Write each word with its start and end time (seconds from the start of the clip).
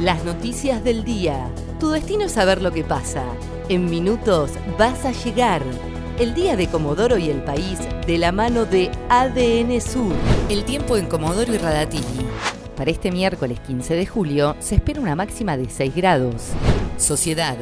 Las 0.00 0.26
noticias 0.26 0.84
del 0.84 1.04
día. 1.04 1.50
Tu 1.80 1.88
destino 1.88 2.24
es 2.24 2.32
saber 2.32 2.60
lo 2.60 2.70
que 2.70 2.84
pasa. 2.84 3.24
En 3.70 3.88
minutos 3.88 4.50
vas 4.78 5.06
a 5.06 5.12
llegar. 5.12 5.62
El 6.18 6.34
día 6.34 6.54
de 6.54 6.68
Comodoro 6.68 7.16
y 7.16 7.30
el 7.30 7.42
país 7.42 7.78
de 8.06 8.18
la 8.18 8.30
mano 8.30 8.66
de 8.66 8.90
ADN 9.08 9.80
Sur. 9.80 10.12
El 10.50 10.64
tiempo 10.64 10.98
en 10.98 11.06
Comodoro 11.06 11.54
y 11.54 11.56
Radatili. 11.56 12.26
Para 12.76 12.90
este 12.90 13.10
miércoles 13.10 13.58
15 13.60 13.94
de 13.94 14.04
julio 14.04 14.54
se 14.58 14.74
espera 14.74 15.00
una 15.00 15.16
máxima 15.16 15.56
de 15.56 15.70
6 15.70 15.94
grados. 15.94 16.50
Sociedad. 16.98 17.56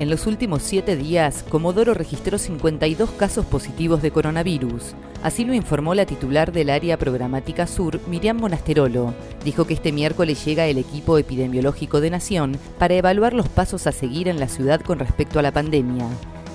En 0.00 0.10
los 0.10 0.26
últimos 0.26 0.64
7 0.64 0.96
días, 0.96 1.44
Comodoro 1.48 1.94
registró 1.94 2.36
52 2.36 3.10
casos 3.10 3.46
positivos 3.46 4.02
de 4.02 4.10
coronavirus. 4.10 4.96
Así 5.26 5.44
lo 5.44 5.54
informó 5.54 5.92
la 5.96 6.06
titular 6.06 6.52
del 6.52 6.70
área 6.70 6.96
programática 6.98 7.66
sur, 7.66 8.00
Miriam 8.06 8.36
Monasterolo. 8.36 9.12
Dijo 9.44 9.66
que 9.66 9.74
este 9.74 9.90
miércoles 9.90 10.44
llega 10.44 10.66
el 10.66 10.78
equipo 10.78 11.18
epidemiológico 11.18 12.00
de 12.00 12.10
Nación 12.10 12.56
para 12.78 12.94
evaluar 12.94 13.32
los 13.32 13.48
pasos 13.48 13.88
a 13.88 13.92
seguir 13.92 14.28
en 14.28 14.38
la 14.38 14.46
ciudad 14.46 14.80
con 14.82 15.00
respecto 15.00 15.40
a 15.40 15.42
la 15.42 15.50
pandemia 15.50 16.06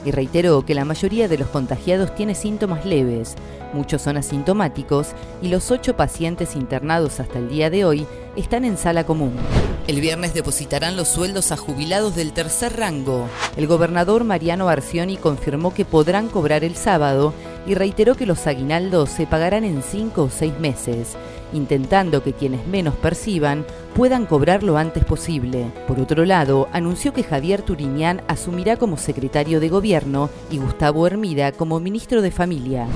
y 0.06 0.12
reiteró 0.12 0.66
que 0.66 0.74
la 0.74 0.86
mayoría 0.86 1.28
de 1.28 1.38
los 1.38 1.48
contagiados 1.50 2.16
tiene 2.16 2.36
síntomas 2.36 2.86
leves, 2.86 3.36
muchos 3.74 4.02
son 4.02 4.18
asintomáticos 4.18 5.10
y 5.42 5.50
los 5.50 5.72
ocho 5.72 5.96
pacientes 5.96 6.56
internados 6.56 7.20
hasta 7.20 7.40
el 7.40 7.50
día 7.50 7.70
de 7.70 7.86
hoy 7.86 8.08
están 8.36 8.66
en 8.66 8.78
sala 8.78 9.04
común. 9.06 9.34
El 9.88 10.00
viernes 10.00 10.34
depositarán 10.34 10.96
los 10.96 11.08
sueldos 11.08 11.52
a 11.52 11.58
jubilados 11.58 12.16
del 12.16 12.34
tercer 12.34 12.78
rango. 12.78 13.28
El 13.58 13.68
gobernador 13.68 14.24
Mariano 14.24 14.70
Arcioni 14.70 15.18
confirmó 15.18 15.74
que 15.74 15.86
podrán 15.86 16.30
cobrar 16.30 16.64
el 16.64 16.76
sábado 16.76 17.34
y 17.66 17.76
reiteró 17.76 18.16
que 18.16 18.26
los 18.26 18.48
aguinaldos 18.48 19.10
se 19.10 19.28
pagarán 19.28 19.64
en 19.64 19.84
cinco 19.84 20.24
o 20.24 20.30
seis 20.30 20.54
meses, 20.60 21.16
intentando 21.54 22.24
que 22.24 22.34
quienes 22.34 22.66
menos 22.68 22.96
perciban 22.96 23.66
puedan 23.96 24.26
cobrar 24.26 24.64
lo 24.64 24.78
antes 24.78 25.06
posible. 25.06 25.72
Por 25.88 26.00
otro 26.00 26.26
lado, 26.26 26.68
anunció 26.72 27.14
que 27.14 27.24
Javier 27.24 27.62
Turiñán 27.62 28.22
asumirá 28.28 28.78
como 28.78 28.98
secretario 28.98 29.60
de 29.60 29.70
gobierno 29.70 30.30
y 30.50 30.58
Gustavo 30.58 31.06
Hermida 31.08 31.52
como 31.52 31.80
ministro 31.80 32.22
de 32.22 32.32
Familia. 32.32 32.88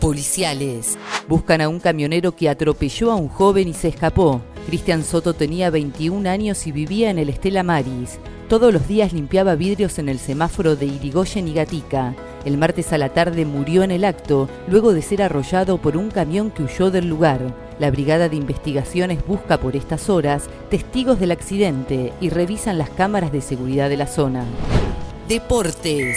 Policiales. 0.00 0.96
Buscan 1.28 1.60
a 1.60 1.68
un 1.68 1.80
camionero 1.80 2.34
que 2.34 2.48
atropelló 2.48 3.10
a 3.10 3.16
un 3.16 3.28
joven 3.28 3.68
y 3.68 3.74
se 3.74 3.88
escapó. 3.88 4.40
Cristian 4.66 5.02
Soto 5.02 5.34
tenía 5.34 5.70
21 5.70 6.28
años 6.28 6.66
y 6.66 6.72
vivía 6.72 7.10
en 7.10 7.18
el 7.18 7.28
Estela 7.28 7.62
Maris. 7.62 8.18
Todos 8.48 8.72
los 8.72 8.86
días 8.88 9.12
limpiaba 9.12 9.56
vidrios 9.56 9.98
en 9.98 10.08
el 10.08 10.18
semáforo 10.18 10.76
de 10.76 10.86
Irigoyen 10.86 11.48
y 11.48 11.54
Gatica. 11.54 12.14
El 12.44 12.56
martes 12.56 12.92
a 12.92 12.98
la 12.98 13.08
tarde 13.08 13.44
murió 13.44 13.82
en 13.82 13.90
el 13.90 14.04
acto, 14.04 14.48
luego 14.68 14.92
de 14.92 15.02
ser 15.02 15.22
arrollado 15.22 15.78
por 15.78 15.96
un 15.96 16.10
camión 16.10 16.50
que 16.50 16.62
huyó 16.62 16.90
del 16.90 17.08
lugar. 17.08 17.40
La 17.78 17.90
Brigada 17.90 18.28
de 18.28 18.36
Investigaciones 18.36 19.26
busca 19.26 19.58
por 19.58 19.76
estas 19.76 20.08
horas 20.08 20.44
testigos 20.70 21.20
del 21.20 21.32
accidente 21.32 22.12
y 22.20 22.30
revisan 22.30 22.78
las 22.78 22.90
cámaras 22.90 23.32
de 23.32 23.40
seguridad 23.40 23.88
de 23.88 23.96
la 23.96 24.06
zona. 24.06 24.44
Deportes. 25.28 26.16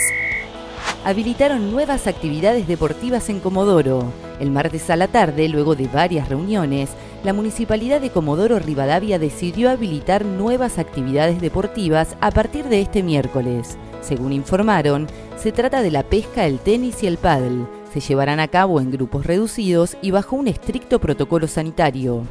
Habilitaron 1.03 1.72
nuevas 1.72 2.05
actividades 2.05 2.67
deportivas 2.67 3.30
en 3.30 3.39
Comodoro. 3.39 4.14
El 4.39 4.52
martes 4.52 4.89
a 4.89 4.95
la 4.95 5.08
tarde, 5.08 5.49
luego 5.49 5.75
de 5.75 5.88
varias 5.88 6.30
reuniones, 6.30 6.92
la 7.23 7.33
Municipalidad 7.33 8.02
de 8.02 8.09
Comodoro 8.09 8.58
Rivadavia 8.59 9.19
decidió 9.19 9.69
habilitar 9.69 10.25
nuevas 10.25 10.80
actividades 10.80 11.42
deportivas 11.42 12.16
a 12.22 12.31
partir 12.31 12.66
de 12.66 12.81
este 12.81 13.03
miércoles. 13.03 13.77
Según 14.02 14.33
informaron, 14.33 15.08
se 15.42 15.52
trata 15.52 15.81
de 15.81 15.89
la 15.89 16.03
pesca, 16.03 16.45
el 16.45 16.59
tenis 16.59 17.02
y 17.02 17.08
el 17.08 17.17
pádel. 17.17 17.66
Se 17.92 18.00
llevarán 18.00 18.39
a 18.39 18.47
cabo 18.47 18.80
en 18.80 18.92
grupos 18.92 19.25
reducidos 19.25 19.98
y 20.00 20.11
bajo 20.11 20.36
un 20.36 20.48
estricto 20.48 21.00
protocolo 21.00 21.48
sanitario. 21.48 22.25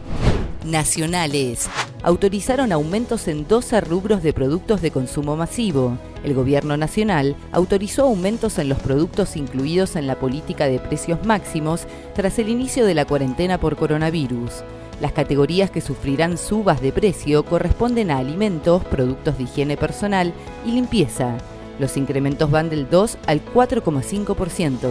Nacionales. 0.64 1.68
Autorizaron 2.04 2.70
aumentos 2.70 3.26
en 3.26 3.48
12 3.48 3.80
rubros 3.80 4.22
de 4.22 4.32
productos 4.32 4.80
de 4.80 4.92
consumo 4.92 5.34
masivo. 5.34 5.98
El 6.22 6.34
Gobierno 6.34 6.76
Nacional 6.76 7.34
autorizó 7.50 8.04
aumentos 8.04 8.58
en 8.58 8.68
los 8.68 8.78
productos 8.78 9.36
incluidos 9.36 9.96
en 9.96 10.06
la 10.06 10.14
política 10.14 10.66
de 10.66 10.78
precios 10.78 11.24
máximos 11.26 11.88
tras 12.14 12.38
el 12.38 12.48
inicio 12.48 12.86
de 12.86 12.94
la 12.94 13.06
cuarentena 13.06 13.58
por 13.58 13.74
coronavirus. 13.74 14.62
Las 15.00 15.12
categorías 15.12 15.72
que 15.72 15.80
sufrirán 15.80 16.38
subas 16.38 16.80
de 16.80 16.92
precio 16.92 17.44
corresponden 17.44 18.12
a 18.12 18.18
alimentos, 18.18 18.84
productos 18.84 19.36
de 19.36 19.44
higiene 19.44 19.76
personal 19.76 20.32
y 20.64 20.72
limpieza. 20.72 21.38
Los 21.80 21.96
incrementos 21.96 22.48
van 22.50 22.68
del 22.68 22.90
2 22.90 23.16
al 23.26 23.42
4,5%. 23.42 24.90